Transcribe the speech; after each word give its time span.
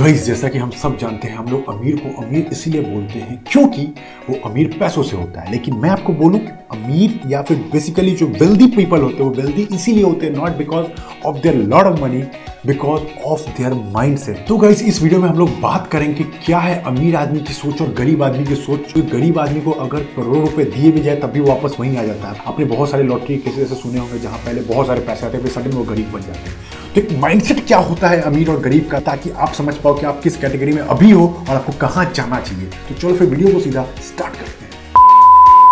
Guys 0.00 0.24
जैसा 0.26 0.48
कि 0.48 0.58
हम 0.58 0.70
सब 0.72 0.96
जानते 0.98 1.28
हैं, 1.28 1.36
हम 1.36 1.46
लोग 1.46 1.68
अमीर 1.68 1.96
को 1.96 2.22
अमीर 2.22 2.48
इसीलिए 2.52 2.80
बोलते 2.82 3.18
हैं 3.18 3.36
क्योंकि 3.50 3.82
वो 4.28 4.36
अमीर 4.50 4.76
पैसों 4.80 5.02
से 5.02 5.16
होता 5.16 5.40
है। 5.40 5.50
लेकिन 5.50 5.74
मैं 5.74 5.90
आपको 5.90 6.12
बोलूँ 6.12 6.38
कि 6.40 6.52
अमीर 6.72 7.20
या 7.26 7.42
फिर 7.42 7.56
बेसिकली 7.72 8.14
जो 8.16 8.26
वेल्दी 8.40 8.66
पीपल 8.66 9.02
होते 9.02 9.16
हैं, 9.16 9.24
वो 9.24 9.30
वेल्दी 9.32 9.66
इसीलिए 9.74 10.04
होते 10.04 10.26
हैं 10.26 10.32
not 10.34 10.56
because 10.58 10.86
of 11.26 11.36
their 11.36 11.56
lot 11.56 11.86
of 11.86 12.00
money 12.02 12.22
because 12.66 13.02
of 13.24 13.48
their 13.58 13.74
mind 13.92 14.18
set 14.18 14.44
तो 14.48 14.56
गाइस 14.56 14.82
इस 14.82 15.02
वीडियो 15.02 15.20
में 15.20 15.28
हम 15.28 15.38
लोग 15.38 15.60
बात 15.60 15.86
करेंगे 15.86 16.14
कि 16.14 16.24
क्या 16.46 16.58
है 16.58 16.82
अमीर 16.86 17.16
आदमी 17.16 17.40
की 17.40 17.52
सोच 17.52 17.82
और 17.82 17.92
गरीब 17.94 18.22
आदमी 18.22 18.44
की 18.44 18.54
सोच। 18.54 18.98
गरीब 19.12 19.38
आदमी 19.38 19.60
को 19.60 19.70
अगर 19.86 20.00
करोड़ों 20.16 20.40
रुपए 20.40 20.64
दिए 20.66 20.90
भी 20.90 21.00
जाए, 21.00 21.16
तब 21.16 21.30
भी 21.30 21.40
वापस 21.42 21.76
वहीं 21.80 21.96
आ 21.96 22.04
जाता 22.04 22.28
है। 22.28 22.42
आपने 22.46 22.64
बहुत 22.66 22.90
सारे 22.90 23.02
लॉटरी 23.02 23.36
केसेस 23.38 23.70
ऐसे 23.70 23.82
सुने 23.82 23.98
होंगे 23.98 24.18
जहाँ 24.18 24.38
पहले 24.38 24.60
बहुत 24.64 24.86
सारे 24.86 25.00
पैसे 25.00 25.26
आते 25.26 25.36
हैं 25.36 25.44
फिर 25.44 25.52
सडन 25.52 25.76
वो 25.76 25.84
गरीब 25.84 26.12
बन 26.12 26.20
जाते 26.20 26.50
हैं। 26.50 26.79
तो 26.94 27.00
एक 27.00 27.10
माइंडसेट 27.20 27.66
क्या 27.66 27.78
होता 27.78 28.08
है 28.08 28.20
अमीर 28.22 28.48
और 28.50 28.60
गरीब 28.60 28.88
का, 28.90 28.98
ताकि 29.00 29.30
आप 29.30 29.52
समझ 29.54 29.74
पाओ 29.74 29.98
कि 29.98 30.06
आप 30.06 30.20
किस 30.22 30.36
कैटेगरी 30.36 30.72
में 30.72 30.80
अभी 30.82 31.10
हो 31.10 31.26
और 31.48 31.54
आपको 31.56 31.72
कहाँ 31.80 32.04
जाना 32.14 32.40
चाहिए। 32.40 32.66
तो 32.88 32.94
चलो 32.94 33.14
फिर 33.14 33.28
वीडियो 33.28 33.52
को 33.52 33.60
सीधा 33.60 33.86
स्टार्ट 34.06 34.34
करते 34.34 34.64
हैं। 34.64 34.68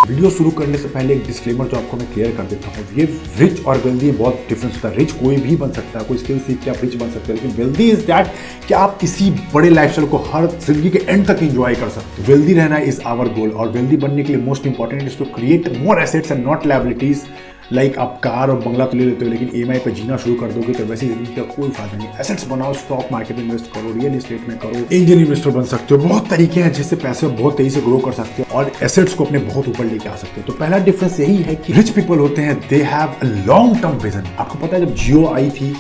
वीडियो 0.09 0.31
शुरू 0.31 0.51
करने 0.51 0.79
से 0.79 0.89
पहले 0.89 1.15
एक 1.15 1.27
डिस्क्लेमर 1.27 1.67
जो 1.69 1.77
आपको 1.77 1.97
मैं 1.97 2.07
क्लियर 2.13 2.31
कर 2.37 2.43
देता 2.45 2.69
हूँ। 2.69 2.87
ये 2.99 3.05
रिच 3.39 3.65
और 3.65 3.79
वेल्दी 3.79 4.11
बहुत 4.13 4.45
डिफरेंस 4.49 4.75
होता 4.75 4.89
है। 4.89 4.97
रिच 4.97 5.13
कोई 5.13 5.37
भी 5.39 5.57
बन 5.57 5.71
सकता 5.73 5.99
है, 5.99 6.05
कोई 6.05 6.19
स्किल 6.19 6.39
सीख 6.39 6.63
के 6.65 6.71
आप 6.71 6.77
रिच 6.83 6.95
बन 6.95 7.11
सकते 7.11 7.33
हैं, 7.33 7.41
लेकिन 7.41 7.57
वेल्दी 7.57 7.91
इज़ 7.91 8.07
दैट 8.07 8.33
कि 8.69 8.75
आप 8.75 8.97
किसी 9.01 9.31
बड़े 9.55 9.71
लाइफस्टाइल 9.71 10.09
को 10.09 10.19
हर 10.31 10.47
ज़िंदगी 10.47 10.91
के 10.91 11.05
एंड 11.09 11.27
तक 11.27 11.43
एंजॉय 11.43 11.75
कर 11.75 11.89
सकते 11.89 12.23
हो। 12.23 12.29
वेल्दी 12.29 12.55
रहना 12.55 12.79
इज़ 12.85 13.01
आवर 13.07 13.29
गोल 13.35 13.51
और 13.51 13.69
वेल्दी 13.71 13.97
बनने 13.97 14.23
के 14.23 14.33
लिए 14.33 14.43
most 14.45 14.67
important 14.67 15.03
is 15.03 15.19
to 15.19 15.25
create 15.35 15.77
more 15.79 16.03
assets 16.03 16.33
and 16.33 16.45
not 16.47 16.67
liabilities 16.67 17.27
like 17.73 17.99
आप 17.99 18.19
कार 18.25 18.51
और 18.51 18.61
बंगला 18.61 18.85
तो 18.87 18.97
ले 18.97 19.05
लेते 19.05 19.25
हो, 19.25 19.31
लेकिन 19.31 19.51
ई 19.55 19.61
एम 19.63 19.91
जीना 19.95 20.17
शुरू 20.17 20.35
कर 20.35 20.53
दोगे 20.53 20.73
तो 20.75 20.85
वैसी 20.85 21.07
ज़िंदगी 21.07 21.35
का 21.35 21.43
कोई 21.45 21.71
फ़ायदा 21.71 21.97
नहीं। 21.97 22.09
एसेट्स 22.21 22.47
बनाओ 22.49 22.73
स्टॉक 22.75 23.09
मार्केट 23.13 23.37
में 23.37 23.43
इन्वेस्ट 23.45 23.67
करो 23.73 23.93
रियल 23.93 24.15
एस्टेट 24.17 24.49
में 24.49 24.57
करो। 24.59 24.79
एंजल 24.93 25.13
इन्वेस्टर 25.15 25.51
बन 25.51 25.65
सकते 25.65 25.95
हो, 25.95 26.01
बहुत 26.03 26.29
तरीके 26.31 26.61
हैं 26.61 26.73
जिससे 26.73 26.97
पैसे 26.97 27.27
बहुत 27.27 27.57
तेज़ी 27.57 27.71
से 27.71 27.81
ग्रो 27.81 27.99
कर 27.99 28.13
सकते 28.13 28.43
हो 28.43 28.59
और 28.59 28.73
एसेट्स 28.83 29.15
को 29.15 29.25
अपने 29.25 29.39
बहुत 29.41 29.69
ऊपर 29.69 29.85
लेके 29.85 30.09
आ 30.09 30.15
सकते 30.17 30.41
हो। 30.41 30.47
तो 30.47 30.53
पहला 30.55 30.79
डिफरेंस 30.87 31.21
यही 31.21 31.37
है 31.43 31.55
कि 31.57 31.73
रिच 31.73 31.91
पीपल 31.91 32.19
होते 32.19 32.43
हैं 32.43 32.59
they 32.69 32.83
have 32.85 33.15
a 33.23 33.27
long 33.47 33.81
term 33.83 33.99
vision 34.05 34.25
आपको 34.39 34.67
पता 34.67 34.77
है 34.77 34.85
जब 34.87 34.95
जियो 34.97 35.27
आई 35.35 35.51
थी 35.61 35.73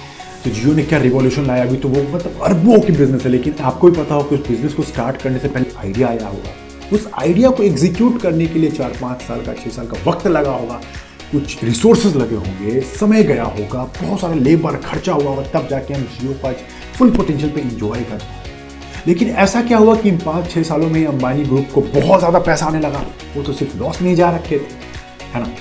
तो 0.45 0.51
जियो 0.51 0.75
ने 0.75 0.83
क्या 0.85 0.99
रिवॉल्यूशन 0.99 1.47
लाया? 1.47 1.65
अभी 1.65 1.77
तो 1.79 1.89
वो 1.89 2.03
मतलब 2.15 2.41
अरबों 2.43 2.81
की 2.81 2.93
बिज़नेस 2.93 3.25
है, 3.25 3.31
लेकिन 3.31 3.55
आपको 3.63 3.91
भी 3.91 4.03
पता 4.03 4.15
हो 4.15 4.23
कि 4.23 4.35
उस 4.35 4.49
बिज़नेस 4.49 4.75
को 4.75 4.83
स्टार्ट 4.85 5.23
करने 5.23 5.39
से 5.39 5.49
पहले 5.49 5.77
आइडिया 5.79 6.09
आया 6.09 6.29
होगा। 6.29 6.97
उस 6.97 7.11
आइडिया 7.19 7.51
को 7.51 7.63
एग्जीक्यूट 7.63 8.21
करने 8.23 8.47
के 8.47 8.59
लिए 8.59 8.71
चार 8.73 8.93
पाँच 9.01 9.23
साल 9.23 9.45
का 9.47 9.53
छः 9.55 9.71
साल 9.71 9.87
का 9.87 10.11
वक्त 10.11 10.27
लगा 10.29 10.51
होगा। 10.53 10.81
कुछ 11.33 11.63
रिसोर्सेज 11.65 12.17
लगे 12.17 12.37
होंगे, 12.37 12.81
समय 12.81 13.23
गया 13.23 13.45
होगा, 13.45 13.83
बहुत 14.03 14.21
सारा 14.21 14.35
लेबर 14.35 14.77
खर्चा 14.81 15.13
हुआ 15.13 15.31
होगा, 15.31 15.43
तब 15.51 15.69
जाके 15.69 15.95
हम 15.95 16.03
जियो 16.19 16.33
का 16.35 16.53
फुल 16.99 17.11
पोटेंशियल 17.11 17.51
पे 17.53 17.61
इंजॉय 17.61 18.01
कर 18.03 18.23
लेकिन 19.07 19.29
ऐसा 19.37 19.63
क्या 19.63 19.79
हुआ 19.79 19.95
कि 19.97 20.09
इन 20.09 20.19
पाँच 20.19 20.51
छः 20.51 20.63
सालों 20.63 20.89
में 20.91 21.05
अंबानी 21.07 21.45
ग्रुप 21.45 21.69
को 21.75 21.81
बहुत 21.81 22.19
ज़्यादा 22.19 22.39
पैसा 22.39 22.67
आने 22.67 22.81
लगा, 22.81 23.05
वो 23.37 23.43
तो 23.43 23.53
सिर्फ़ 23.53 23.77
लॉस 23.79 24.03
नहीं 24.03 24.15
जा 24.17 24.31
रखे 24.31 24.59
थे, 24.59 24.77
है 25.35 25.41
ना? 25.41 25.53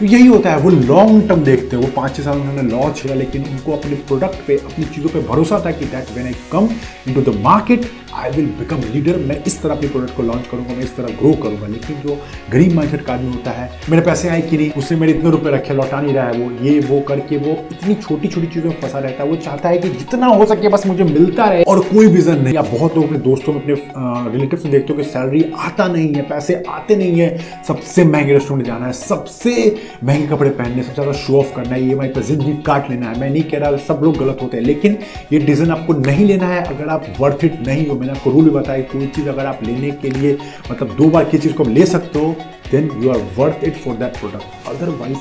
तो 0.00 0.04
यही 0.04 0.26
होता 0.26 0.50
है, 0.50 0.58
वो 0.58 0.70
लॉन्ग 0.70 1.28
टर्म 1.28 1.42
देखते 1.44 1.76
हैं। 1.76 1.82
वो 1.82 1.90
पाँच 1.96 2.16
छः 2.16 2.22
साल 2.22 2.38
उन्होंने 2.38 2.62
लॉन्च 2.62 3.00
किया 3.00 3.14
लेकिन 3.14 3.44
उनको 3.44 3.72
अपने 3.72 3.96
प्रोडक्ट 4.08 4.46
पे, 4.46 4.56
अपनी 4.56 4.84
चीज़ों 4.86 5.10
पे 5.10 5.20
भरोसा 5.28 5.60
था 5.66 5.70
कि 5.70 5.84
that 5.84 6.10
when 6.14 6.26
I 6.26 6.34
come 6.52 6.68
into 7.08 7.30
the 7.30 7.34
market 7.42 7.90
I 8.14 8.30
will 8.30 8.46
become 8.58 8.82
leader 8.92 9.16
मैं 9.28 9.36
इस 9.44 9.60
तरह 9.62 9.74
अपने 9.74 9.88
प्रोडक्ट 9.88 10.16
को 10.16 10.22
लॉन्च 10.22 10.46
करूँगा, 10.50 10.74
मैं 10.74 10.82
इस 10.84 10.94
तरह 10.96 11.16
ग्रो 11.16 11.32
करूँगा। 11.42 11.66
लेकिन 11.66 11.96
जो 12.02 12.18
गरीब 12.50 12.74
माइंडसेट 12.74 13.04
का 13.06 13.14
आदमी 13.14 13.32
होता 13.32 13.50
है, 13.50 13.70
मेरे 13.90 14.02
पैसे 14.02 14.28
आए 14.28 14.40
कि 14.40 14.56
नहीं, 14.56 14.70
उसने 14.72 14.98
मेरे 14.98 15.12
इतने 15.12 15.30
रुपए 15.30 15.50
रखे, 15.50 15.74
लौटा 15.74 16.00
नहीं 16.00 16.14
रहा 16.14 16.26
है 16.26 16.38
वो, 16.38 16.50
ये, 16.64 16.78
वो 16.80 17.00
करके 17.08 17.36
वो 17.38 17.56
इतनी 17.72 17.94
छोटी 17.96 18.28
छोटी 18.28 18.46
चीज़ों 18.46 18.70
में 18.70 18.80
फंसा 18.80 18.98
रहता 18.98 19.22
है। 19.22 19.28
वो 19.30 19.36
चाहता 19.38 19.68
है 19.68 19.78
कि 19.78 19.88
जितना 19.88 20.26
हो 20.26 20.46
सके 20.46 20.68
बस 20.68 20.86
मुझे 20.86 21.04
मिलता 21.04 21.44
रहे 21.44 21.62
और 21.64 21.80
कोई 21.86 22.06
विजन 22.08 22.40
नहीं। 22.40 22.56
आप 22.56 22.68
बहुत 22.72 22.96
लोग 22.96 23.04
अपने 23.06 23.18
दोस्तों 23.20 23.52
में 23.52 23.60
अपने 23.60 24.32
रिलेटिव 24.32 24.58
से 24.58 24.68
देखते 24.68 24.92
हो 24.92 24.98
कि 24.98 25.08
सैलरी 25.08 25.44
आता 25.58 25.88
नहीं 25.88 26.12
है, 26.14 26.22
पैसे 26.28 26.62
आते 26.68 26.96
नहीं 26.96 27.20
है। 27.20 27.62
सबसे 27.68 28.04
महँगे 28.04 28.32
रेस्टोरेंट 28.32 28.66
जाना 28.66 28.86
है, 28.86 28.92
सबसे 28.94 29.54
महँगे 30.04 30.26
कपड़े 30.26 30.50
पहनने 30.50 30.82
सबसे 30.82 30.94
ज़्यादा 30.94 31.12
शो 31.18 31.38
ऑफ़ 31.38 31.54
करना 31.56 31.74
है 31.74 31.82
ई 31.82 31.90
एम 31.92 32.06
पर 32.08 32.22
ज़िंदगी 32.22 32.52
काट 32.66 32.90
लेना 32.90 33.10
है। 33.10 33.20
मैं 33.20 33.30
नहीं 33.30 33.42
कह 33.42 33.58
रहा 33.58 33.76
सब 33.86 34.00
लोग 34.02 34.16
गलत 34.18 34.38
होते 34.42 34.56
हैं, 34.56 34.64
लेकिन 34.64 34.98
ये 35.32 35.38
डिसीज़न 35.38 35.70
आपको 35.70 35.92
नहीं 35.94 36.26
लेना 36.26 36.48
है 36.48 36.62
अगर 36.64 36.88
आप 36.88 37.06
वर्थ 37.20 37.44
इट 37.44 37.66
नहीं 37.66 37.86
हो। 37.88 37.94
मैंने 37.94 38.12
आपको 38.12 38.30
रूल 38.30 38.44
भी 38.44 38.50
बताया 38.50 38.82
कोई 38.92 39.06
चीज़ 39.16 39.28
अगर 39.28 39.46
आप 39.46 39.60
लेने 39.64 39.90
के 40.02 40.10
लिए 40.10 40.36
मतलब 40.70 40.94
दो 40.96 41.08
बार 41.10 41.24
की 41.24 41.38
चीज़ 41.38 41.52
को 41.52 41.64
ले 41.64 41.86
सकते 41.86 42.18
हो 42.18 42.34
then 42.70 42.90
you 43.02 43.10
are 43.10 43.20
worth 43.38 43.64
it 43.64 43.76
for 43.84 43.96
that 43.96 44.18
product 44.18 44.68
otherwise 44.68 45.18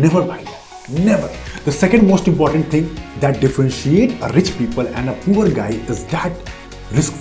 never 0.00 0.22
buy 0.22 1.04
never 1.04 1.30
the 1.66 1.72
second 1.72 2.02
most 2.08 2.28
important 2.28 2.72
thing 2.72 2.86
that 3.20 3.40
differentiate 3.40 4.22
a 4.22 4.30
rich 4.34 4.48
people 4.50 4.88
and 4.96 5.08
a 5.08 5.12
poor 5.26 5.52
guy 5.54 5.74
is 5.90 6.04
that 6.14 6.94
risk 6.94 7.20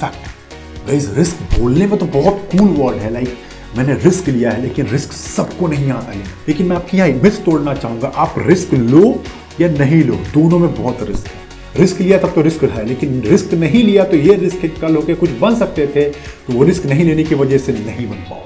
guys 0.88 1.10
risk 1.18 1.60
बोलने 1.60 1.88
में 1.88 1.98
तो 2.00 2.06
बहुत 2.14 2.50
cool 2.52 2.70
word 2.78 2.98
है 2.98 3.12
like 3.14 3.38
मैंने 3.76 3.94
risk 3.94 4.28
लिया 4.30 4.52
है, 4.52 4.62
लेकिन 4.62 4.88
risk 4.88 5.12
सबको 5.12 5.68
नहीं 5.68 5.90
आता 5.92 6.12
है। 6.12 6.24
लेकिन 6.48 6.66
मैं 6.68 6.76
आपकी 6.76 6.98
यहाँ 6.98 7.10
मिस 7.24 7.44
तोड़ना 7.46 7.74
चाहूँगा। 7.74 8.08
आप 8.08 8.36
रिस्क 8.38 8.74
लो 8.74 9.24
या 9.62 9.70
नहीं 9.70 10.04
लो, 10.04 10.16
दोनों 10.34 10.60
में 10.60 10.74
बहुत 10.76 11.04
रिस्क 11.04 11.28
है। 11.28 11.46
रिस्क 11.76 12.02
लिया 12.02 12.18
तब 12.18 12.34
तो 12.34 12.42
रिस्क 12.42 12.64
है, 12.64 12.86
लेकिन 12.86 13.22
रिस्क 13.22 13.54
नहीं 13.54 13.84
लिया 13.84 14.04
तो 14.04 14.18
ये 14.18 14.36
रिस्क 14.36 14.66
कल 14.82 14.96
होकर 14.96 15.16
कुछ 15.16 15.30
बन 15.42 15.56
सकते 15.56 15.88
थे 15.88 16.10
तो 16.10 16.54
वो 16.54 16.64
रिस्क 16.64 16.86
नहीं 16.86 17.06
लेने 17.06 17.24
की 17.24 17.36
वजह 17.36 17.58
से 17.58 17.74
नहीं 17.74 18.08
बन 18.10 18.24
पाओ 18.30 18.46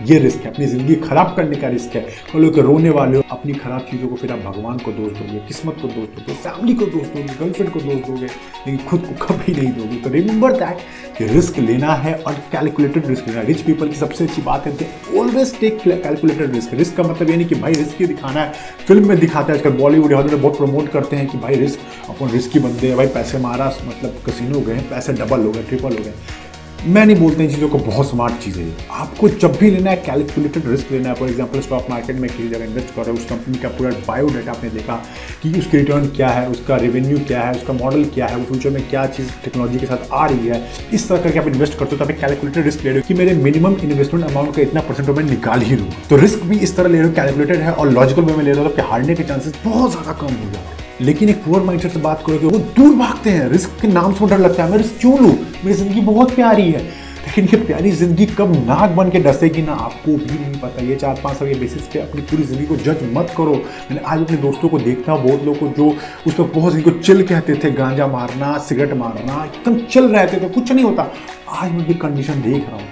ये 0.00 0.18
रिस्क 0.18 0.40
है, 0.40 0.50
अपनी 0.50 0.66
ज़िंदगी 0.66 0.94
खराब 0.98 1.34
करने 1.36 1.56
का 1.56 1.68
रिस्क 1.68 1.94
है। 1.96 2.00
कल 2.32 2.44
होकर 2.44 2.62
रोने 2.62 2.90
वाले 2.90 3.16
हो, 3.16 3.22
अपनी 3.30 3.52
खराब 3.54 3.80
चीज़ों 3.90 4.08
को 4.08 4.16
फिर 4.16 4.32
आप 4.32 4.38
भगवान 4.40 4.78
को 4.78 4.92
दोष 4.92 5.12
दोगे, 5.12 5.38
किस्मत 5.48 5.76
को 5.82 5.88
दोष 5.88 6.06
दोगे, 6.08 6.34
फैमिली 6.34 6.74
को 6.74 6.86
दोष 6.86 7.06
दोगे, 7.06 7.34
गर्लफ्रेंड 7.34 7.70
को 7.72 7.80
दोष 7.80 8.00
दोगे, 8.06 8.26
लेकिन 8.26 8.78
खुद 8.86 9.00
को 9.00 9.26
कभी 9.26 9.52
नहीं 9.52 9.72
दोगे। 9.72 9.96
तो 9.96 10.10
रिमेंबर 10.10 10.52
दैट 10.54 10.78
कि 11.18 11.26
रिस्क 11.26 11.58
लेना 11.60 11.94
है 11.96 12.14
और 12.16 12.34
कैलकुलेटेड 12.52 13.06
रिस्क 13.06 13.28
लेना 13.28 13.42
रिच 13.42 13.60
पीपल 13.62 13.88
की 13.88 13.96
सबसे 13.96 14.24
अच्छी 14.24 14.42
बात 14.42 14.66
है 14.66 14.88
always 15.18 15.58
take 15.60 15.78
calculated 15.82 16.54
risk 16.54 16.74
risk 16.74 16.96
का 16.96 17.02
मतलब 17.02 17.30
ये 17.30 17.36
नहीं 17.36 17.46
कि 17.46 17.54
भाई 17.56 17.74
रिस्क 17.74 18.00
ही 18.00 18.06
दिखाना 18.06 18.40
है। 18.40 18.52
फ़िल्म 18.86 19.08
में 19.08 19.18
दिखाता 19.18 19.52
है, 19.52 19.58
आजकल 19.58 19.76
बॉलीवुड 19.78 20.12
हॉलीवुड 20.12 20.40
बहुत 20.40 20.56
प्रमोट 20.58 20.88
करते 20.90 21.16
हैं 21.16 21.28
कि 21.28 21.38
भाई 21.38 21.54
रिस्क 21.56 22.10
अपन 22.10 22.30
रिस्क 22.30 22.54
ही 22.54 22.60
बंदे 22.60 22.86
हैं, 22.86 22.96
भाई 22.96 23.06
पैसे 23.08 23.38
मारा 23.38 23.72
मतलब 23.80 24.22
कसिनो 24.26 24.60
गए 24.60 24.78
पैसे 24.90 25.12
डबल 25.14 25.44
हो 25.44 25.52
गए 25.52 25.62
ट्रिपल 25.62 25.92
हो 25.92 26.04
गए। 26.04 26.14
मैं 26.82 27.04
नहीं 27.06 27.16
बोलते 27.16 27.44
इन 27.44 27.50
चीज़ों 27.50 27.68
को, 27.68 27.78
बहुत 27.78 28.08
स्मार्ट 28.08 28.34
चीज़ें 28.42 28.62
है 28.62 28.72
आपको 29.00 29.28
जब 29.30 29.56
भी 29.60 29.70
लेना 29.70 29.90
है 29.90 29.96
कैलकुलेटेड 29.96 30.66
रिस्क 30.68 30.92
लेना 30.92 31.08
है 31.08 31.14
फॉर 31.14 31.28
एग्जांपल 31.28 31.60
स्टॉक 31.60 31.86
मार्केट 31.90 32.16
में 32.16 32.28
किसी 32.30 32.48
जगह 32.48 32.64
इन्वेस्ट 32.64 32.94
कर 32.94 33.02
रहे 33.02 33.10
हो, 33.10 33.16
उस 33.16 33.24
कंपनी 33.24 33.58
का 33.58 33.68
पूरा 33.68 33.90
बायोडाटा 34.06 34.50
आपने 34.50 34.70
देखा 34.70 34.94
कि 35.42 35.52
उसकी 35.58 35.76
रिटर्न 35.76 36.06
क्या 36.16 36.28
है, 36.28 36.48
उसका 36.50 36.76
रेवेन्यू 36.76 37.18
क्या 37.28 37.42
है, 37.42 37.52
उसका 37.52 37.72
मॉडल 37.72 38.04
क्या 38.14 38.26
है, 38.26 38.36
वो 38.36 38.44
फ्यूचर 38.44 38.70
में 38.70 38.88
क्या 38.90 39.04
चीज़ 39.08 39.28
टेक्नोलॉजी 39.44 39.78
के 39.78 39.86
साथ 39.86 40.08
आ 40.12 40.24
रही 40.26 40.46
है, 40.46 40.62
इस 40.92 41.08
तरह 41.08 41.22
करके 41.22 41.38
आप 41.38 41.48
इन्वेस्ट 41.48 41.78
करते 41.78 41.96
हो 41.96 42.04
तो 42.04 42.12
आप 42.12 42.18
कैलकुलेटेड 42.20 42.64
रिस्क 42.64 42.84
ले 42.84 42.90
रहे 42.90 43.00
हो 43.00 43.08
कि 43.08 43.14
मेरे 43.14 43.34
मिनिमम 43.42 43.76
इन्वेस्टमेंट 43.82 44.26
अमाउंट 44.30 44.54
का 44.56 44.62
इतना 44.62 44.80
परसेंट 44.80 45.10
मैं 45.10 45.24
निकाल 45.24 45.62
ही 45.62 45.76
लूँ 45.76 45.88
तो 46.10 46.16
रिस्क 46.16 46.42
भी 46.44 46.58
इस 46.58 46.76
तरह 46.76 46.88
ले 46.88 46.98
रहे 46.98 47.08
हो 47.08 47.14
कैलकुलेटेड 47.14 47.60
है, 47.60 47.72
और 47.72 47.90
लॉजिकल 47.90 48.22
वे 48.22 48.36
में 48.36 48.44
ले 48.44 48.52
रहे 48.52 48.64
हो 48.64 48.70
तो 48.70 48.88
हारने 48.90 49.14
के 49.14 49.22
चांसेस 49.24 49.54
बहुत 49.64 49.90
ज़्यादा 49.90 50.12
कम 50.20 50.34
हो 50.34 50.52
जाते 50.52 50.58
हैं। 50.58 50.78
लेकिन 51.00 51.28
एक 51.28 51.44
पुअर 51.44 51.62
माइंडसेट 51.62 51.92
से 51.92 52.00
बात 52.00 52.22
करोगे 52.26 52.46
वो 52.46 52.58
दूर 52.76 52.94
भागते 52.96 53.30
हैं 53.30 53.48
रिस्क 53.50 53.80
के 53.82 53.88
नाम 53.88 54.12
से 54.14 54.26
डर 54.26 54.38
लगता 54.38 54.64
है, 54.64 54.70
मैं 54.70 54.78
रिस्क 54.78 55.00
क्यों 55.00 55.18
लूँ? 55.20 55.36
मेरी 55.64 55.76
ज़िंदगी 55.76 56.00
बहुत 56.02 56.34
प्यारी 56.34 56.70
है। 56.72 56.82
लेकिन 57.20 57.44
ये 57.46 57.56
प्यारी 57.64 57.90
ज़िंदगी 57.92 58.26
कब 58.28 58.52
नाक 58.66 58.90
बन 58.90 59.10
के 59.10 59.18
डसेगी 59.20 59.62
ना, 59.62 59.72
आपको 59.72 60.12
भी 60.12 60.38
नहीं 60.38 60.60
पता। 60.60 60.82
ये 60.84 60.96
चार 60.96 61.20
पाँच 61.24 61.36
साल 61.36 61.48
के 61.48 61.54
बेसिस 61.60 61.86
पे 61.86 61.98
अपनी 62.00 62.22
पूरी 62.22 62.42
ज़िंदगी 62.42 62.66
को 62.66 62.76
जज 62.78 63.02
मत 63.12 63.34
करो। 63.36 63.54
मैंने 63.54 64.00
आज 64.02 64.20
अपने 64.20 64.36
दोस्तों 64.38 64.68
को 64.68 64.78
देखता 64.80 65.12
हूँ 65.12 65.22
बहुत 65.24 65.44
लोग 65.44 65.58
को 65.58 65.68
जो 65.76 65.88
उस 66.26 66.34
पर 66.34 66.50
बहुत 66.54 66.72
जिनको 66.74 66.90
चिल 66.92 67.26
कहते 67.26 67.54
थे, 67.54 67.70
गांजा 67.72 68.06
मारना 68.06 68.56
सिगरेट 68.60 68.92
मारना, 68.94 69.44
एकदम 69.44 69.78
चिल 69.82 70.08
रहते 70.08 70.40
थे, 70.40 70.48
कुछ 70.50 70.72
नहीं 70.72 70.84
होता। 70.84 71.10
आज 71.50 71.72
मैं 71.72 71.86
ये 71.86 71.94
कंडीशन 71.96 72.42
देख 72.42 72.62
रहा 72.62 72.76
हूँ। 72.76 72.88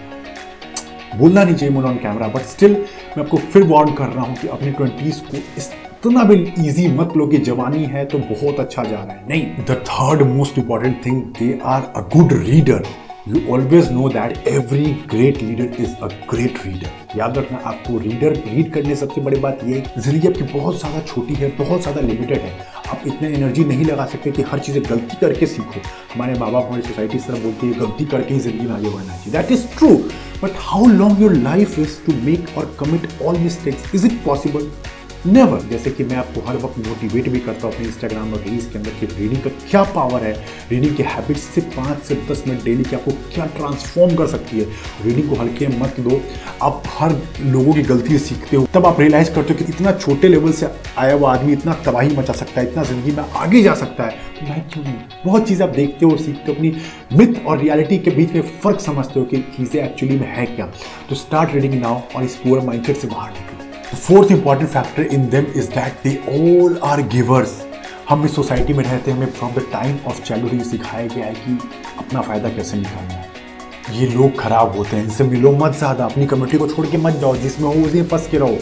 बोलना 1.18 1.42
नहीं 1.44 1.54
चाहिए 1.54 1.74
मुझे 1.74 1.88
ऑन 1.88 1.96
कैमरा 1.98 2.26
बट 2.28 2.42
स्टिल 2.46 2.72
मैं 2.72 3.24
आपको 3.24 3.36
फिर 3.36 3.62
वार्न 3.66 3.92
कर 3.94 4.08
रहा 4.08 4.24
हूँ 4.24 4.36
कि 4.36 4.48
अपनी 4.48 4.70
ट्वेंटीज़ 4.72 5.20
को 5.22 5.36
इस 5.36 5.70
इतना 5.98 6.22
भी 6.24 6.34
इजी 6.66 6.86
मत 6.88 7.12
लो 7.16 7.26
कि 7.26 7.38
जवानी 7.46 7.84
है 7.84 8.04
तो 8.04 8.18
बहुत 8.20 8.58
अच्छा 8.60 8.82
जा 8.84 8.96
रहा 8.96 9.12
है। 9.12 9.28
नहीं 9.28 9.64
the 9.64 9.82
third 9.86 10.22
most 10.26 10.58
important 10.58 11.04
thing 11.06 11.22
they 11.38 11.58
are 11.66 11.92
a 11.96 12.00
good 12.14 12.32
reader 12.42 12.84
you 13.28 13.40
always 13.54 13.90
know 13.92 14.08
that 14.08 14.46
every 14.48 14.84
great 15.10 15.42
leader 15.42 15.80
is 15.82 15.94
a 15.94 16.08
great 16.30 16.58
reader 16.66 17.18
याद 17.18 17.38
रखना, 17.38 17.58
आपको 17.64 17.98
रीडर 17.98 18.36
रीड 18.46 18.72
करने 18.72 18.96
सबसे 18.96 19.20
बड़ी 19.20 19.40
बात 19.40 19.60
ये 19.64 19.82
ज़िंदगी 19.98 20.28
आपकी 20.28 20.42
बहुत 20.52 20.78
ज़्यादा 20.80 21.00
छोटी 21.06 21.34
है, 21.34 21.50
बहुत 21.58 21.82
ज़्यादा 21.82 22.00
लिमिटेड 22.00 22.38
है। 22.38 22.52
आप 22.88 23.02
इतने 23.06 23.28
एनर्जी 23.28 23.64
नहीं 23.64 23.84
लगा 23.84 24.06
सकते 24.06 24.30
कि 24.30 24.42
हर 24.42 24.58
चीज़ें 24.58 24.82
गलती 24.82 25.16
करके 25.20 25.46
सीखो। 25.46 25.80
हमारे 26.14 26.38
माँ 26.38 26.50
बाप 26.52 26.66
हमारी 26.66 26.82
सोसाइटी 26.82 27.18
तरह 27.18 27.42
बोलती 27.42 27.66
है, 27.66 27.78
गलती 27.80 28.04
करके 28.04 28.34
ही 28.34 28.40
ज़िंदगी 28.40 28.66
में 28.66 28.74
आगे 28.74 28.88
बढ़ना 28.88 29.16
चाहिए। 29.16 29.32
That 29.32 29.52
is 29.52 29.66
true 29.78 29.94
but 30.42 30.52
how 30.68 30.86
long 30.88 31.22
your 31.22 31.34
life 31.34 31.78
is 31.78 31.98
to 32.06 32.12
make 32.24 32.56
और 32.58 32.76
commit 32.80 33.08
all 33.22 33.38
mistakes 33.38 33.94
is 33.94 34.06
it 34.06 34.22
possible 34.24 34.70
never 35.26 35.60
जैसे 35.60 35.90
कि 35.90 36.04
मैं 36.04 36.16
आपको 36.16 36.40
हर 36.40 36.56
वक्त 36.56 36.78
मोटिवेट 36.78 37.28
भी 37.28 37.38
करता 37.40 37.66
हूँ 37.66 37.74
अपने 37.74 37.86
इंस्टाग्राम 37.86 38.32
और 38.32 38.40
रील्स 38.40 38.66
के 38.66 38.78
अंदर 38.78 38.90
कि 38.90 39.06
रीडिंग 39.06 39.42
का 39.42 39.50
क्या 39.70 39.82
पावर 39.94 40.22
है? 40.22 40.32
रीडिंग 40.70 40.96
की 40.96 41.02
हैबिट 41.02 41.36
से 41.36 41.60
पाँच 41.70 42.02
से 42.02 42.14
दस 42.30 42.44
मिनट 42.48 42.62
डेली 42.64 42.84
की 42.84 42.96
आपको 42.96 43.10
क्या 43.34 43.46
ट्रांसफॉर्म 43.56 44.14
कर 44.16 44.26
सकती 44.26 44.58
है? 44.58 44.66
रीडिंग 45.04 45.28
को 45.30 45.36
हल्के 45.36 45.68
मत 45.80 45.96
लो। 46.00 46.20
आप 46.62 46.82
हर 46.88 47.16
लोगों 47.40 47.74
की 47.74 47.82
गलती 47.82 48.18
सीखते 48.18 48.56
हो। 48.56 48.66
तब 48.74 48.86
आप 48.86 49.00
रियलाइज़ 49.00 49.32
करते 49.34 49.54
हो 49.54 49.58
कि 49.58 49.72
इतना 49.72 49.92
छोटे 49.92 50.28
लेवल 50.28 50.52
से 50.52 50.70
आया 50.98 51.14
हुआ 51.14 51.32
आदमी 51.32 51.52
इतना 51.52 51.74
तबाही 51.86 52.16
मचा 52.16 52.32
सकता 52.32 52.60
है, 52.60 52.70
इतना 52.70 52.84
ज़िंदगी 52.84 53.12
में 53.12 53.24
आगे 53.24 53.62
जा 53.62 53.74
सकता 53.74 54.04
है। 54.04 54.10
तो 54.40 54.46
मैं 54.46 54.68
क्यों 54.70 54.84
नहीं? 54.84 54.94
बहुत 55.24 55.48
चीज़ें 55.48 55.66
आप 55.66 55.74
देखते 55.74 56.06
हो 56.06 56.12
और 56.12 56.18
सीखते 56.18 56.52
हो, 56.52 56.54
अपनी 56.54 56.74
मिथ 57.12 57.44
और 57.46 57.58
रियलिटी 57.58 57.98
के 57.98 58.10
बीच 58.10 58.32
में 58.32 58.42
फ़र्क 58.62 58.80
समझते 58.80 59.20
हो 59.20 59.26
कि 59.26 59.44
चीज़ें 59.56 59.82
एक्चुअली 59.84 60.18
में 60.18 60.26
है 60.36 60.46
क्या। 60.46 60.72
तो 61.08 61.14
स्टार्ट 61.16 61.54
रीडिंग 61.54 61.80
नाउ 61.82 62.00
और 62.16 62.24
इस 62.24 62.36
पूरे 62.36 62.66
माइंडसेट 62.66 62.96
से 62.96 63.08
बाहर 63.08 63.30
निकलो। 63.30 63.57
The 63.88 63.96
fourth 63.96 64.64
factor 64.66 65.02
in 65.02 65.30
in 65.30 65.56
is 65.56 65.68
that 65.70 65.92
they 65.92 66.16
all 66.28 66.80
are 66.84 67.02
givers 67.02 67.48
givers. 67.48 68.08
हम 68.08 68.24
इस 68.24 68.34
सोसाइटी 68.34 68.72
में 68.72 68.84
रहते 68.84 69.10
हैं, 69.10 69.18
हमें 69.18 69.32
from 69.32 69.52
the 69.52 69.66
time 69.72 69.98
of 70.06 70.22
childhood 70.22 70.62
सिखाया 70.62 71.06
गया 71.06 71.26
है 71.26 71.34
कि 71.34 71.58
अपना 71.98 72.20
फ़ायदा 72.20 72.48
कैसे 72.48 72.76
निकालना 72.76 73.14
है। 73.14 74.00
ये 74.00 74.06
लोग 74.06 74.38
खराब 74.40 74.76
होते 74.76 74.96
हैं, 74.96 75.04
इनसे 75.04 75.24
मिलो 75.24 75.52
मत 75.52 75.72
ज़्यादा, 75.72 76.04
अपनी 76.04 76.26
कम्युनिटी 76.26 76.58
को 76.58 76.68
छोड़ 76.68 76.86
के 76.86 76.96
मत 76.96 77.12
जाओ, 77.12 77.36
जिसमें 77.36 77.74
हो 77.74 77.86
उसी 77.86 78.02
फंस 78.02 78.28
के 78.30 78.38
रहो। 78.38 78.58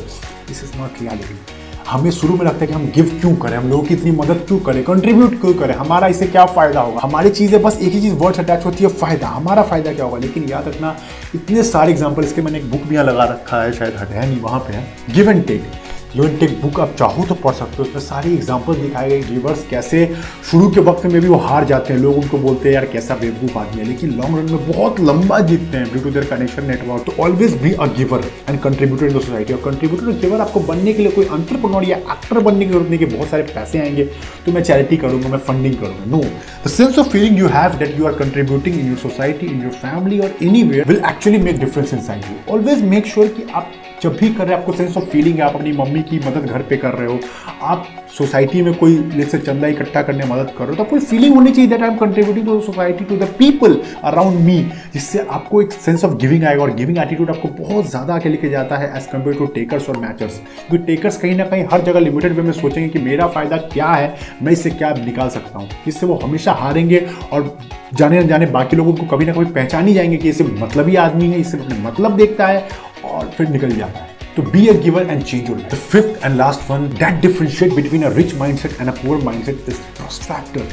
दिस 0.48 0.64
इज़ 0.64 0.76
नॉट 0.76 0.90
रियलिटी 1.02 1.55
हमें 1.88 2.10
शुरू 2.10 2.36
में 2.36 2.44
लगता 2.46 2.60
है 2.60 2.66
कि 2.66 2.72
हम 2.72 2.86
गिव 2.86 3.10
क्यों 3.20 3.34
करें? 3.36 3.56
हम 3.56 3.68
लोगों 3.70 3.82
की 3.84 3.94
इतनी 3.94 4.10
मदद 4.10 4.44
क्यों 4.48 4.58
करें? 4.58 4.82
कंट्रीब्यूट 4.84 5.40
क्यों 5.40 5.52
करें? 5.54 5.74
हमारा 5.74 6.06
इससे 6.06 6.26
क्या 6.26 6.44
फ़ायदा 6.46 6.80
होगा? 6.80 7.00
हमारी 7.02 7.30
चीज़ें 7.30 7.62
बस 7.62 7.78
एक 7.82 7.92
ही 7.92 8.00
चीज़ 8.00 8.14
वर्ड 8.14 8.36
अटैच 8.36 8.64
होती 8.66 8.84
है, 8.84 8.90
फ़ायदा। 8.90 9.28
हमारा 9.28 9.62
फ़ायदा 9.62 9.92
क्या 9.92 10.04
होगा? 10.04 10.18
लेकिन 10.18 10.48
याद 10.48 10.68
रखना, 10.68 10.96
इतने 11.34 11.62
सारे 11.62 11.92
एग्ज़ाम्पल 11.92 12.24
इसके 12.24 12.42
मैंने 12.42 12.58
एक 12.58 12.70
बुक 12.70 12.82
भी 12.82 12.94
यहाँ 12.94 13.06
लगा 13.06 13.24
रखा 13.24 13.62
है, 13.62 13.72
शायद 13.72 13.96
हटाया 13.96 14.24
नहीं, 14.24 14.40
वहाँ 14.40 14.60
पर 14.60 14.74
है। 14.74 14.86
Give 15.14 15.30
and 15.30 15.46
take 15.46 15.70
you 16.14 16.26
take 16.38 16.60
book 16.60 16.78
आप 16.80 16.94
चाहो 16.98 17.24
तो 17.24 17.34
पढ़ 17.34 17.52
सकते 17.54 17.76
हो। 17.76 17.82
उसमें 17.82 18.00
सारी 18.02 18.32
एग्ज़ाम्पल 18.34 18.74
दिखाए 18.74 19.08
गए 19.08 19.20
गिवर्स 19.22 19.64
कैसे? 19.70 20.04
शुरू 20.50 20.68
के 20.70 20.80
वक्त 20.80 21.06
में 21.06 21.20
भी 21.20 21.28
वो 21.28 21.36
हार 21.38 21.64
जाते 21.64 21.92
हैं। 21.92 22.00
लोग 22.00 22.16
उनको 22.18 22.38
बोलते 22.38 22.68
हैं, 22.68 22.74
यार, 22.74 22.84
कैसा 22.86 23.14
बेवकूफ़ 23.16 23.58
आदमी 23.58 23.80
है। 23.80 23.86
लेकिन 23.88 24.10
लॉन्ग 24.12 24.38
रन 24.38 24.52
में 24.52 24.66
बहुत 24.68 25.00
लंबा 25.00 25.40
जीतते 25.40 25.76
हैं। 25.76 25.90
Due 25.92 26.02
to 26.02 26.10
their 26.10 26.24
connection 26.26 26.66
network 26.66 27.04
तो 27.06 27.22
always 27.22 27.56
be 27.62 27.72
a 27.72 27.86
giver 27.96 28.24
and 28.48 28.60
contributor 28.60 29.06
in 29.06 29.18
the 29.18 29.20
society 29.20 29.52
और 29.52 29.60
कंट्रीब्यूटर 29.64 30.20
गिवर 30.20 30.40
आपको 30.40 30.60
बनने 30.62 30.92
के 30.92 31.02
लिए 31.02 31.12
कोई 31.12 31.26
अंतरप्रनोर 31.32 31.84
या 31.84 31.96
एक्टर 31.96 32.40
बनने 32.40 32.64
की 32.64 32.70
ज़रूरत 32.72 32.88
नहीं 32.88 32.98
कि 32.98 33.06
बहुत 33.06 33.28
सारे 33.28 33.42
पैसे 33.54 33.80
आएँगे। 33.80 34.04
तो 34.46 34.52
मैं 34.52 34.62
चैरिटी 34.62 34.96
करूँगा, 34.96 35.28
मैं 35.28 35.38
फंडिंग 35.40 35.74
करूँगा। 35.74 36.10
Know 36.10 36.22
the 36.64 36.70
sense 36.70 36.98
of 36.98 37.08
feeling 37.08 37.38
you 37.38 37.48
have 37.48 37.78
that 37.78 37.98
you 37.98 38.06
are 38.06 38.12
contributing 38.14 38.78
in 38.80 38.88
your 38.88 38.98
society 38.98 39.46
in 39.46 39.62
your 39.62 39.72
family 39.82 40.18
और 40.18 40.36
any 40.42 40.62
will 40.64 41.02
actually 41.10 41.38
make 41.40 41.60
difference 41.60 41.94
inside 42.02 42.24
you 42.24 42.54
always 42.54 42.82
make 42.84 43.06
sure 43.06 43.28
कि 43.28 43.46
आप 43.54 43.72
जब 44.06 44.16
भी 44.16 44.28
कर 44.30 44.44
रहे 44.44 44.54
हैं, 44.54 44.60
आपको 44.60 44.72
सेंस 44.72 44.96
ऑफ़ 44.96 45.04
फीलिंग 45.04 45.36
है, 45.36 45.42
आप 45.42 45.54
अपनी 45.54 45.72
मम्मी 45.72 46.02
की 46.02 46.18
मदद 46.18 46.46
घर 46.46 46.62
पे 46.62 46.76
कर 46.76 46.92
रहे 46.92 47.08
हो, 47.08 47.18
आप 47.62 47.86
सोसाइटी 48.16 48.60
में 48.62 48.72
कोई 48.74 48.96
जैसे 49.10 49.38
चंदा 49.38 49.68
इकट्ठा 49.68 50.02
करने 50.02 50.24
मदद 50.24 50.50
कर 50.58 50.64
रहे 50.64 50.68
हो 50.68 50.74
तो 50.74 50.84
कोई 50.90 51.00
फीलिंग 51.00 51.34
होनी 51.34 51.50
चाहिए 51.50 51.70
that 51.70 51.82
I 51.82 51.88
am 51.88 51.96
contributing 51.96 52.46
to 52.46 52.60
society 52.60 53.04
to 53.04 53.16
the 53.16 53.28
people 53.38 53.76
around 54.04 54.38
me 54.40 54.58
जिससे 54.92 55.26
आपको 55.30 55.62
एक 55.62 55.72
सेंस 55.72 56.04
ऑफ़ 56.04 56.14
गिविंग 56.16 56.44
आएगा 56.44 56.62
और 56.62 56.74
गिविंग 56.74 56.98
एटीट्यूड 56.98 57.30
आपको 57.30 57.48
बहुत 57.58 57.90
ज़्यादा 57.90 58.14
आके 58.14 58.28
लेके 58.28 58.50
जाता 58.50 58.76
है 58.76 58.92
एज 58.96 59.06
कंपेयर 59.06 59.36
टू 59.36 59.46
टेकर्स 59.54 59.88
और 59.88 59.96
मैचर्स 59.96 60.40
क्योंकि 60.68 60.84
टेकर्स 60.86 61.16
कहीं 61.16 61.36
ना 61.36 61.44
कहीं 61.44 61.64
हर 61.72 61.82
जगह 61.82 62.00
लिमिटेड 62.00 62.32
वे 62.32 62.42
में 62.42 62.52
सोचेंगे 62.52 62.88
कि 62.88 62.98
मेरा 62.98 63.26
फ़ायदा 63.28 63.56
क्या 63.74 63.88
है, 63.88 64.14
मैं 64.42 64.52
इससे 64.52 64.70
क्या 64.72 64.94
निकाल 65.04 65.28
सकता 65.28 65.58
हूँ, 65.58 65.68
जिससे 65.86 66.06
वो 66.06 66.14
हमेशा 66.24 66.52
हारेंगे 66.54 67.06
और 67.32 67.56
जाने 67.94 68.20
न 68.20 68.26
जाने 68.28 68.46
बाकी 68.46 68.76
लोगों 68.76 68.92
को 68.94 69.06
कभी 69.06 69.24
ना 69.24 69.32
कभी 69.32 69.44
पहचान 69.52 69.86
ही 69.88 69.94
जाएँगे 69.94 70.16
कि 70.16 70.28
इसे 70.28 70.44
मतलब 70.44 70.88
ही 70.88 70.96
आदमी 70.98 71.28
है 71.28 71.40
इससे 71.40 71.58
अपने 71.58 71.78
मतलब 71.80 72.16
देखता 72.16 72.46
है 72.46 72.68
और 73.04 73.30
फिर 73.36 73.48
निकल 73.48 73.76
जाता 73.76 73.98
है। 73.98 74.14
तो 74.36 74.42
be 74.42 74.66
a 74.68 74.72
giver 74.84 75.02
and 75.12 75.24
change 75.28 75.46
your 75.48 75.58
life. 75.58 75.70
The 75.70 75.82
fifth 75.92 76.24
and 76.24 76.38
last 76.38 76.70
one, 76.70 76.88
that 77.02 77.20
differentiate 77.20 77.76
between 77.76 78.02
a 78.04 78.10
rich 78.16 78.34
mindset 78.40 78.80
and 78.80 78.92
a 78.92 78.96
poor 78.96 79.18
mindset 79.28 79.70
is 79.72 79.78
trust 79.98 80.26
factor. 80.30 80.64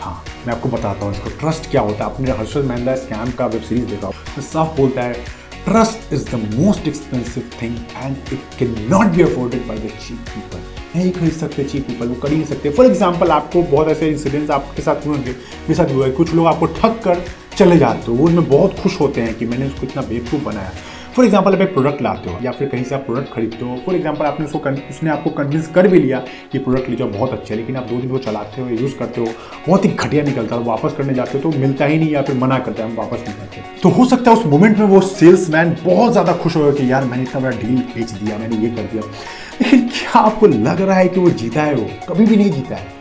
हाँ 0.00 0.24
मैं 0.46 0.54
आपको 0.54 0.68
बताता 0.68 1.04
हूँ 1.04 1.12
इसको। 1.12 1.30
ट्रस्ट 1.40 1.70
क्या 1.70 1.80
होता 1.80 2.04
है? 2.04 2.10
आपने 2.12 2.30
हर्षद 2.38 2.64
मेहंदा 2.68 2.94
स्कैम 2.96 3.30
का 3.38 3.46
वेब 3.46 3.62
सीरीज़ 3.62 3.86
देखा 3.86 4.06
हो 4.06 4.12
तो 4.34 4.42
साफ़ 4.42 4.76
बोलता 4.76 5.02
है 5.02 5.40
trust 5.64 6.12
is 6.12 6.24
the 6.30 6.34
most 6.54 6.88
expensive 6.88 7.50
thing 7.60 7.76
and 7.96 8.16
it 8.32 8.58
can 8.58 8.74
not 8.90 9.14
be 9.16 9.22
afforded 9.22 9.66
by 9.66 9.78
the 9.78 9.90
cheap 10.06 10.18
people 10.34 10.60
नहीं 10.94 11.10
खरीद 11.12 11.32
सकते 11.32 11.64
चीप 11.64 11.86
पीपल 11.86 12.08
वो 12.08 12.14
कर 12.22 12.30
ही 12.30 12.36
नहीं 12.36 12.46
सकते। 12.46 12.70
फॉर 12.70 12.86
एग्ज़ाम्पल 12.86 13.30
आपको 13.30 13.62
बहुत 13.62 13.88
ऐसे 13.88 14.08
इंसिडेंट्स 14.10 14.50
आपके 14.50 14.82
साथ 14.82 15.06
हुए 15.06 15.16
होंगे। 15.16 15.30
मेरे 15.30 15.74
साथ 15.74 15.94
हुआ 15.94 16.06
है। 16.06 16.12
कुछ 16.12 16.34
लोग 16.34 16.46
आपको 16.46 16.66
ठग 16.80 17.00
कर 17.04 17.24
चले 17.56 17.78
जाते 17.78 18.10
हो। 18.10 18.16
वो 18.16 18.26
उनमें 18.26 18.48
बहुत 18.48 18.78
खुश 18.80 19.00
होते 19.00 19.20
हैं 19.20 19.34
कि 19.34 19.46
मैंने 19.46 19.66
उसको 19.66 19.86
इतना 19.86 20.02
बेवकूफ़ 20.08 20.42
बनाया। 20.44 20.72
फॉर 21.16 21.24
एग्ज़ाम्पल 21.24 21.54
आप 21.54 21.60
एक 21.60 21.72
प्रोडक्ट 21.72 22.02
लाते 22.02 22.30
हो, 22.30 22.38
या 22.42 22.50
फिर 22.52 22.68
कहीं 22.68 22.84
से 22.84 22.94
आप 22.94 23.00
प्रोडक्ट 23.06 23.32
खरीदते 23.32 23.64
हो 23.64 23.76
फॉर 23.86 23.94
एग्ज़ाम्पल 23.94 24.24
आपने 24.24 24.46
उसको 24.46 24.58
उसने 24.90 25.10
आपको 25.10 25.30
कन्विंस 25.30 25.66
कर 25.74 25.88
भी 25.88 25.98
लिया 25.98 26.18
कि 26.52 26.58
प्रोडक्ट 26.58 26.88
लीजिए, 26.88 27.06
बहुत 27.08 27.32
अच्छा 27.32 27.54
है, 27.54 27.60
लेकिन 27.60 27.76
आप 27.76 27.88
दो 27.88 27.96
दिन 27.96 28.10
वो 28.10 28.18
चलाते 28.20 28.62
हो 28.62 28.68
यूज़ 28.70 28.96
करते 28.98 29.20
हो, 29.20 29.26
बहुत 29.66 29.84
ही 29.84 29.90
घटिया 29.90 30.22
निकलता 30.24 30.56
है 30.56 30.62
वापस 30.64 30.94
करने 30.98 31.14
जाते 31.14 31.38
हो 31.38 31.42
तो 31.42 31.58
मिलता 31.58 31.84
ही 31.84 31.98
नहीं 31.98 32.10
या 32.10 32.22
फिर 32.22 32.36
मना 32.36 32.58
करता 32.58 32.82
है, 32.82 32.90
हम 32.90 32.96
वापस 32.96 33.24
नहीं 33.26 33.36
करते। 33.36 33.80
तो 33.82 33.88
हो 33.88 34.04
सकता 34.06 34.30
है 34.30 34.36
उस 34.36 34.46
मोमेंट 34.46 34.78
में 34.78 34.86
वो 34.86 35.00
सेल्स 35.02 35.48
बहुत 35.84 36.12
ज़्यादा 36.12 36.32
खुश 36.34 36.56
होगा 36.56 36.70
कि 36.72 36.90
यार 36.92 37.04
मैंने 37.04 37.22
इतना 37.22 37.40
बड़ा 37.40 37.56
डील 37.58 37.78
बेच 37.94 38.10
दिया, 38.12 38.38
मैंने 38.38 38.56
ये 38.56 38.70
कर 38.70 38.82
दिया। 38.84 39.02
लेकिन 39.62 39.86
क्या 39.88 40.20
आपको 40.22 40.46
लग 40.46 40.80
रहा 40.80 40.96
है 40.96 41.08
कि 41.08 41.20
वो 41.20 41.30
जीता 41.32 41.62
है 41.62 41.74
वो? 41.74 41.88
कभी 42.08 42.26
भी 42.26 42.36
नहीं 42.36 42.50
जीता 42.52 42.76
है। 42.76 43.00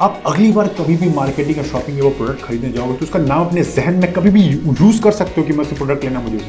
आप 0.00 0.22
अगली 0.26 0.50
बार 0.52 0.68
कभी 0.78 0.96
भी 0.96 1.08
मार्केटिंग 1.10 1.56
या 1.56 1.64
शॉपिंग 1.64 1.98
या 1.98 2.04
वो 2.04 2.10
प्रोडक्ट 2.12 2.44
खरीदने 2.44 2.70
जाओगे 2.72 2.94
तो 2.94 3.04
उसका 3.04 3.18
नाम 3.20 3.46
अपने 3.46 3.62
जहन 3.64 3.94
में 3.94 4.12
कभी 4.12 4.30
भी 4.30 4.42
यूज़ 4.42 5.00
कर 5.02 5.12
सकते 5.12 5.40
हो 5.40 5.46
कि 5.46 5.52
मैं 5.52 5.64
उसे 5.64 5.76
प्रोडक्ट 5.76 6.04
लेना 6.04 6.20
मुझे 6.20 6.40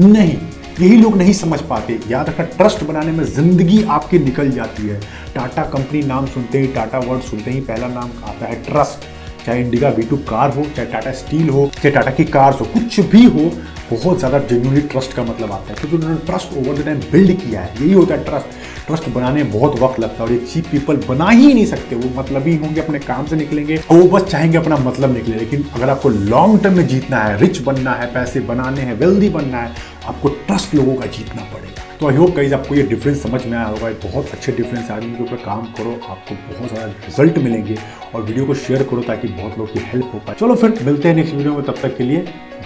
नहीं, 0.00 0.36
यही 0.80 0.96
लोग 0.96 1.16
नहीं 1.16 1.32
समझ 1.32 1.60
पाते। 1.60 1.98
याद 2.10 2.28
रखना 2.28 2.44
ट्रस्ट 2.56 2.84
बनाने 2.84 3.12
में 3.12 3.24
ज़िंदगी 3.24 3.82
आपकी 3.86 4.18
निकल 4.18 4.50
जाती 4.50 4.88
है। 4.88 5.00
टाटा 5.34 5.62
कंपनी 5.64 6.02
नाम 6.02 6.26
सुनते 6.26 6.58
ही, 6.58 6.66
टाटा 6.66 6.98
वर्ड 6.98 7.22
सुनते 7.22 7.50
ही 7.50 7.60
पहला 7.60 7.88
नाम 7.88 8.10
आता 8.24 8.46
है 8.46 8.62
ट्रस्ट 8.64 9.10
चाहे 9.46 9.60
इंडिगा 9.60 9.88
वी 9.88 10.02
कार 10.02 10.50
हो, 10.50 10.64
चाहे 10.76 10.86
टाटा 10.88 11.12
स्टील 11.12 11.48
हो, 11.48 11.66
चाहे 11.74 11.90
टाटा 11.90 12.10
की 12.10 12.24
कार्स 12.26 12.60
हो, 12.60 12.64
कुछ 12.66 13.00
भी 13.06 13.24
हो 13.26 13.50
बहुत 13.92 14.18
ज़्यादा 14.18 14.38
जेन्यूनली 14.40 14.80
ट्रस्ट 14.82 15.12
का 15.12 15.22
मतलब 15.22 15.52
आता 15.52 15.68
है, 15.68 15.74
क्योंकि 15.74 15.96
उन्होंने 15.96 16.16
trust 16.26 16.56
over 16.58 16.78
the 16.78 16.84
time 16.84 17.00
build 17.12 17.36
किया 17.40 17.60
है। 17.60 17.74
यही 17.76 17.92
होता 17.92 18.14
है 18.14 18.24
ट्रस्ट 18.24 18.60
ट्रस्ट 18.86 19.08
बनाने 19.10 19.42
में 19.42 19.52
बहुत 19.52 19.78
वक्त 19.80 19.98
लगता 20.00 20.16
है 20.16 20.22
और 20.22 20.32
ये 20.32 20.38
चीप 20.46 20.66
पीपल 20.70 20.96
बना 21.08 21.28
ही 21.30 21.52
नहीं 21.52 21.66
सकते। 21.66 21.96
वो 21.96 22.08
मतलब 22.16 22.46
ही 22.46 22.56
होंगे 22.56 22.80
अपने 22.80 22.98
काम 23.00 23.26
से 23.26 23.36
निकलेंगे 23.36 23.76
और 23.78 23.96
वो 23.98 24.08
बस 24.08 24.30
चाहेंगे 24.30 24.58
अपना 24.58 24.76
मतलब 24.78 25.14
निकले। 25.14 25.36
लेकिन 25.36 25.64
अगर 25.74 25.90
आपको 25.90 26.08
लॉन्ग 26.08 26.62
टर्म 26.62 26.76
में 26.76 26.86
जीतना 26.88 27.18
है 27.18 27.38
रिच 27.40 27.60
बनना 27.62 27.92
है, 27.92 28.12
पैसे 28.14 28.40
बनाने 28.42 28.80
हैं 28.80 28.98
वेल्दी 28.98 29.28
बनना 29.30 29.58
है, 29.58 29.72
आपको 30.06 30.28
ट्रस्ट 30.28 30.74
लोगों 30.74 30.94
का 30.94 31.06
जीतना 31.08 31.42
पड़ेगा। 31.52 31.80
तो 32.00 32.08
आई 32.08 32.16
होप 32.16 32.34
कहीं 32.36 32.52
आपको 32.52 32.74
ये 32.74 32.82
डिफरेंस 32.84 33.22
समझ 33.22 33.44
में 33.46 33.56
आया 33.56 33.66
होगा। 33.66 33.90
बहुत 34.04 34.32
अच्छे 34.32 34.52
डिफरेंस 34.52 34.90
आदमी 34.90 35.14
के 35.16 35.22
ऊपर 35.22 35.44
काम 35.44 35.64
करो, 35.78 35.92
आपको 36.08 36.34
बहुत 36.34 36.70
सारा 36.70 36.86
रिज़ल्ट 36.86 37.38
मिलेंगे 37.38 37.76
और 38.14 38.22
वीडियो 38.22 38.46
को 38.46 38.54
शेयर 38.56 38.82
करो 38.82 39.02
ताकि 39.02 39.28
बहुत 39.30 39.58
लोग 39.58 39.72
की 39.72 39.80
हेल्प 39.84 40.10
हो 40.14 40.18
पाए। 40.18 40.36
चलो 40.40 40.54
फिर 40.56 40.78
मिलते 40.84 41.08
हैं 41.08 41.14
नेक्स्ट 41.16 41.34
वीडियो 41.34 41.54
में। 41.54 41.64
तब 41.64 41.78
तक 41.82 41.96
के 41.96 42.04
लिए 42.04 42.24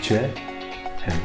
जय 0.08 0.30
him. 1.06 1.22